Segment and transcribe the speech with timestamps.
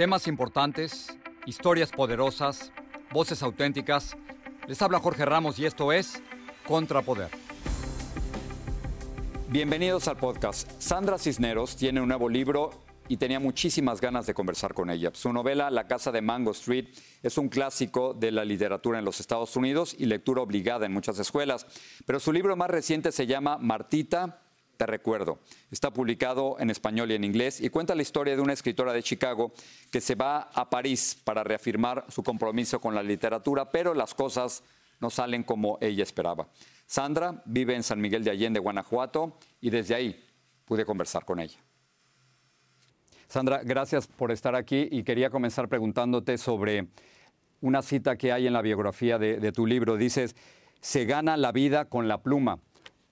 [0.00, 2.72] Temas importantes, historias poderosas,
[3.12, 4.16] voces auténticas.
[4.66, 6.22] Les habla Jorge Ramos y esto es
[6.66, 7.28] Contrapoder.
[9.50, 10.70] Bienvenidos al podcast.
[10.80, 12.70] Sandra Cisneros tiene un nuevo libro
[13.08, 15.10] y tenía muchísimas ganas de conversar con ella.
[15.12, 16.86] Su novela La Casa de Mango Street
[17.22, 21.18] es un clásico de la literatura en los Estados Unidos y lectura obligada en muchas
[21.18, 21.66] escuelas.
[22.06, 24.40] Pero su libro más reciente se llama Martita,
[24.80, 25.40] te recuerdo.
[25.70, 29.02] Está publicado en español y en inglés y cuenta la historia de una escritora de
[29.02, 29.52] Chicago
[29.92, 34.62] que se va a París para reafirmar su compromiso con la literatura, pero las cosas
[34.98, 36.48] no salen como ella esperaba.
[36.86, 40.24] Sandra vive en San Miguel de Allende, Guanajuato, y desde ahí
[40.64, 41.58] pude conversar con ella.
[43.28, 46.88] Sandra, gracias por estar aquí y quería comenzar preguntándote sobre
[47.60, 49.98] una cita que hay en la biografía de, de tu libro.
[49.98, 50.34] Dices,
[50.80, 52.60] se gana la vida con la pluma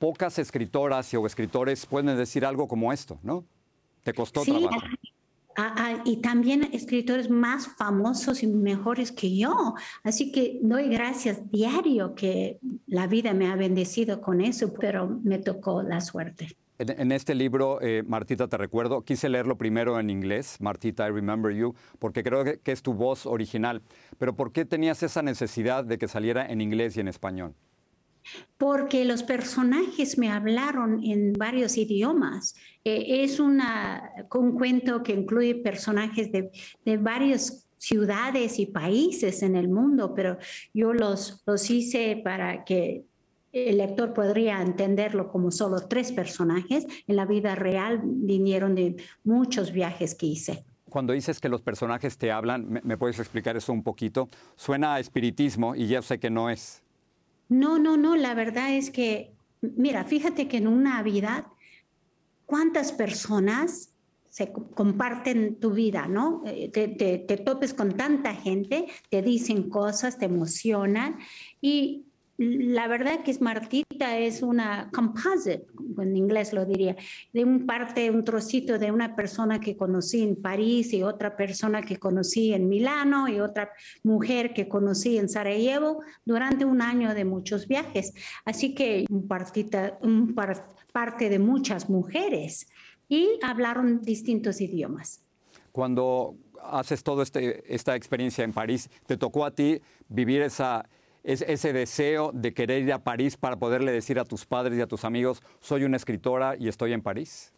[0.00, 3.44] pocas escritoras o escritores pueden decir algo como esto, ¿no?
[4.02, 4.80] Te costó sí, trabajo.
[6.06, 9.74] y también escritores más famosos y mejores que yo.
[10.02, 15.38] Así que doy gracias diario que la vida me ha bendecido con eso, pero me
[15.38, 16.48] tocó la suerte.
[16.78, 21.54] En, este libro, eh, Martita, te recuerdo, quise leerlo primero en inglés, Martita, I Remember
[21.54, 23.82] You, porque creo que, que es tu voz original.
[24.16, 27.54] Pero ¿por qué tenías esa necesidad de que saliera en inglés y en español?
[28.58, 32.54] Porque los personajes me hablaron en varios idiomas.
[32.84, 36.50] Eh, es una, un cuento que incluye personajes de,
[36.84, 40.36] de varias ciudades y países en el mundo, pero
[40.74, 43.04] yo los, los hice para que
[43.52, 46.86] el lector podría entenderlo como solo tres personajes.
[47.06, 50.64] En la vida real vinieron de muchos viajes que hice.
[50.88, 54.28] Cuando dices que los personajes te hablan, ¿me, me puedes explicar eso un poquito?
[54.56, 56.82] Suena a espiritismo y ya sé que no es.
[57.50, 61.46] No, no, no, la verdad es que, mira, fíjate que en una Navidad,
[62.46, 63.90] ¿cuántas personas
[64.28, 66.42] se comparten tu vida, ¿no?
[66.46, 71.18] Eh, te, te, te, topes con tanta gente, te dicen cosas, te emocionan
[71.60, 72.04] y
[72.40, 75.66] la verdad que es Martita es una composite,
[75.98, 76.96] en inglés lo diría,
[77.34, 81.82] de un parte, un trocito de una persona que conocí en París y otra persona
[81.82, 83.70] que conocí en Milano y otra
[84.04, 88.14] mujer que conocí en Sarajevo durante un año de muchos viajes.
[88.46, 92.68] Así que un, partita, un par, parte de muchas mujeres
[93.06, 95.20] y hablaron distintos idiomas.
[95.72, 100.88] Cuando haces toda este, esta experiencia en París, ¿te tocó a ti vivir esa
[101.24, 104.80] es ese deseo de querer ir a París para poderle decir a tus padres y
[104.80, 107.52] a tus amigos, soy una escritora y estoy en París?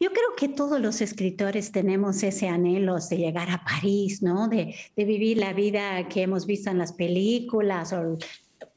[0.00, 4.48] Yo creo que todos los escritores tenemos ese anhelo de llegar a París, ¿no?
[4.48, 8.18] De, de vivir la vida que hemos visto en las películas o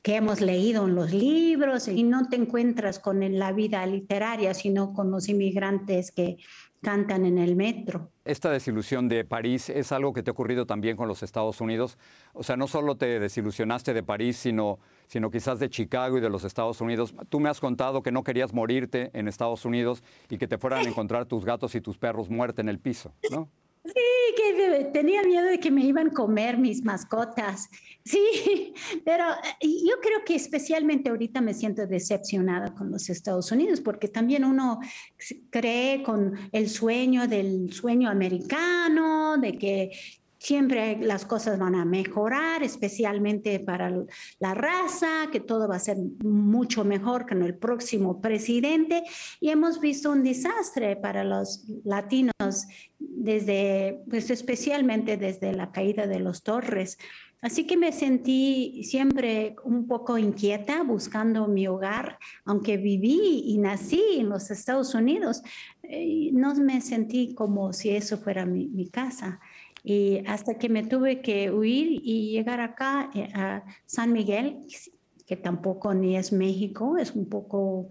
[0.03, 4.93] que hemos leído en los libros y no te encuentras con la vida literaria, sino
[4.93, 6.37] con los inmigrantes que
[6.83, 8.11] cantan en el metro.
[8.25, 11.97] Esta desilusión de París es algo que te ha ocurrido también con los Estados Unidos.
[12.33, 14.77] O sea, no solo te desilusionaste de París, sino,
[15.07, 17.15] sino quizás de Chicago y de los Estados Unidos.
[17.29, 20.85] Tú me has contado que no querías morirte en Estados Unidos y que te fueran
[20.85, 23.49] a encontrar tus gatos y tus perros muertos en el piso, ¿no?
[23.83, 23.91] Sí,
[24.35, 27.69] que tenía miedo de que me iban a comer mis mascotas.
[28.05, 28.73] Sí,
[29.05, 29.25] pero
[29.61, 34.79] yo creo que especialmente ahorita me siento decepcionada con los Estados Unidos porque también uno
[35.49, 39.91] cree con el sueño del sueño americano, de que
[40.43, 43.89] siempre las cosas van a mejorar, especialmente para
[44.39, 49.03] la raza, que todo va a ser mucho mejor con el próximo presidente.
[49.39, 52.67] Y hemos visto un desastre para los latinos
[52.99, 56.97] desde, pues especialmente desde la caída de los torres.
[57.41, 64.01] Así que me sentí siempre un poco inquieta buscando mi hogar, aunque viví y nací
[64.17, 65.41] en los Estados Unidos,
[65.83, 69.39] eh, no me sentí como si eso fuera mi casa.
[69.83, 74.61] Y hasta que me tuve que huir y llegar acá eh, a San Miguel,
[75.25, 77.89] que tampoco ni es México, es un poco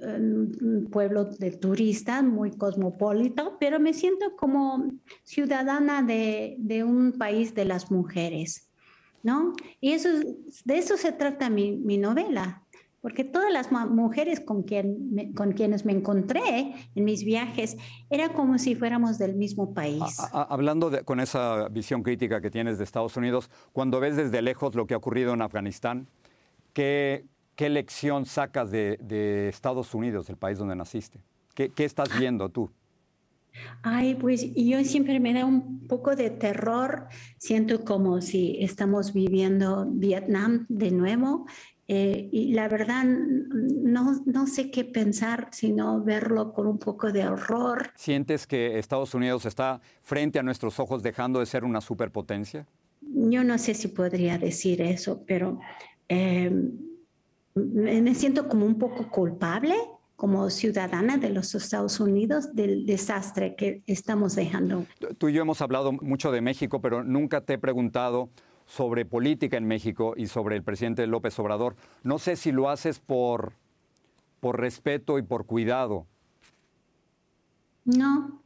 [0.00, 4.88] um, un pueblo de turistas, muy cosmopolita, pero me siento como
[5.24, 8.70] ciudadana de, de un país de las mujeres,
[9.22, 9.54] ¿no?
[9.80, 10.08] Y eso,
[10.64, 12.64] de eso se trata mi, mi novela,
[13.00, 17.76] porque todas las mujeres con, quien me, con quienes me encontré en mis viajes
[18.10, 20.18] era como si fuéramos del mismo país.
[20.18, 24.16] A, a, hablando de, con esa visión crítica que tienes de Estados Unidos, cuando ves
[24.16, 26.08] desde lejos lo que ha ocurrido en Afganistán,
[26.72, 27.24] ¿qué,
[27.54, 31.20] qué lección sacas de, de, Estados Unidos, el país donde naciste?
[31.54, 32.70] ¿Qué, qué estás viendo tú?
[33.82, 37.06] Ay, pues yo siempre me da un poco de terror.
[37.38, 41.46] Siento como si estamos viviendo Vietnam de nuevo
[41.90, 47.26] Eh, y la verdad, no, no sé qué pensar, sino verlo con un poco de
[47.26, 47.92] horror.
[47.94, 52.66] ¿Sientes que Estados Unidos está frente a nuestros ojos dejando de ser una superpotencia?
[53.00, 55.60] Yo no sé si podría decir eso, pero
[56.10, 56.50] eh,
[57.54, 59.74] me siento como un poco culpable
[60.18, 64.84] como ciudadana de los Estados Unidos del desastre que estamos dejando.
[65.16, 68.28] Tú y yo hemos hablado mucho de México, pero nunca te he preguntado
[68.66, 71.76] sobre política en México y sobre el presidente López Obrador.
[72.02, 73.52] No sé si lo haces por,
[74.40, 76.04] por respeto y por cuidado.
[77.84, 78.42] No,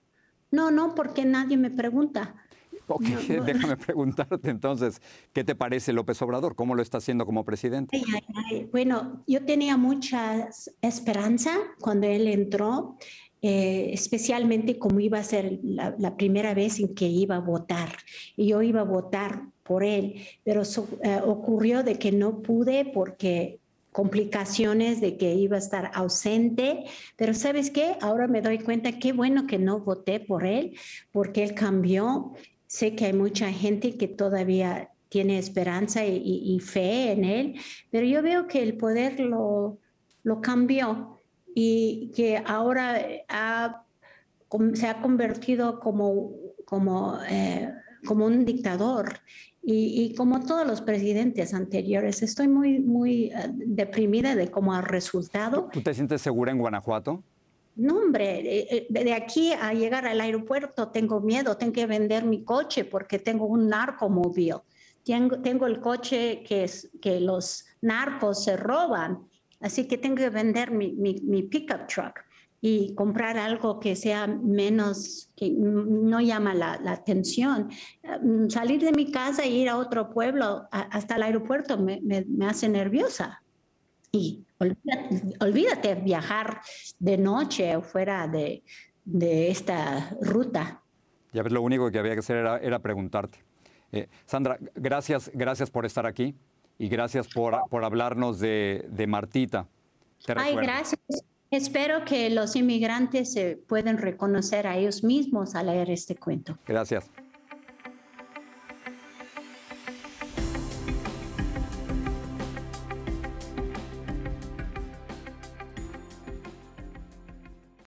[0.51, 2.35] no, no, porque nadie me pregunta.
[2.87, 3.03] Ok,
[3.47, 5.01] déjame preguntarte entonces,
[5.33, 6.55] ¿qué te parece López Obrador?
[6.55, 8.03] ¿Cómo lo está haciendo como presidente?
[8.71, 10.49] Bueno, yo tenía mucha
[10.81, 12.97] esperanza cuando él entró,
[13.41, 17.91] eh, especialmente como iba a ser la, primera vez en que iba a votar.
[18.37, 23.59] Y yo iba a votar por él, pero eh, ocurrió de que no pude porque
[23.93, 26.85] complicaciones de que iba a estar ausente,
[27.17, 27.97] pero ¿sabes qué?
[28.01, 30.77] Ahora me doy cuenta qué bueno que no voté por él,
[31.13, 32.33] porque él cambió
[32.73, 37.61] Sé que hay mucha gente que todavía tiene esperanza y, fe en él,
[37.91, 39.79] pero yo veo que el poder lo,
[40.23, 41.19] lo cambió
[41.55, 42.99] y que ahora
[44.73, 46.31] se ha convertido como,
[46.65, 47.71] como, eh,
[48.07, 49.21] como un dictador.
[49.63, 55.69] Y, como todos los presidentes anteriores, estoy muy, muy eh, deprimida de cómo ha resultado.
[55.71, 57.23] ¿Tú te sientes segura en Guanajuato?
[57.75, 62.25] No, hombre, eh, eh, de aquí a llegar al aeropuerto tengo miedo, tengo que vender
[62.25, 64.57] mi coche porque tengo un narcomóvil.
[65.05, 69.27] Tengo, tengo el coche que, es, que los narcos se roban,
[69.61, 72.21] así que tengo que vender mi, mi, pickup truck
[72.61, 77.71] y comprar algo que sea menos, que no llama la, atención.
[78.49, 82.69] Salir de mi casa e ir a otro pueblo hasta el aeropuerto me, me hace
[82.69, 83.42] nerviosa.
[84.15, 84.45] Y
[85.41, 86.61] olvídate, viajar
[86.99, 88.63] de noche o fuera de,
[89.49, 90.83] esta ruta.
[91.33, 93.39] Ya ves, lo único que había que hacer era, preguntarte.
[93.91, 96.35] Eh, Sandra, gracias, gracias por estar aquí
[96.79, 99.67] y gracias por, por hablarnos de, Martita.
[100.37, 101.01] Ay, gracias.
[101.51, 106.59] Espero que los inmigrantes se puedan reconocer a ellos mismos al leer este cuento.
[106.67, 107.11] Gracias.